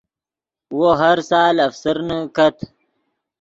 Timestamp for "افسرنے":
1.67-2.19